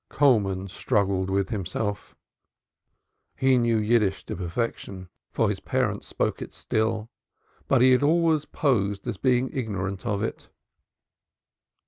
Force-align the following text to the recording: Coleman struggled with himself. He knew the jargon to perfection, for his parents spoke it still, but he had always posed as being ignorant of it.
Coleman 0.09 0.67
struggled 0.67 1.29
with 1.29 1.49
himself. 1.49 2.15
He 3.37 3.59
knew 3.59 3.81
the 3.87 3.99
jargon 3.99 4.11
to 4.25 4.35
perfection, 4.35 5.09
for 5.31 5.47
his 5.47 5.59
parents 5.59 6.07
spoke 6.07 6.41
it 6.41 6.55
still, 6.55 7.11
but 7.67 7.83
he 7.83 7.91
had 7.91 8.01
always 8.01 8.45
posed 8.45 9.05
as 9.05 9.17
being 9.17 9.51
ignorant 9.53 10.03
of 10.03 10.23
it. 10.23 10.49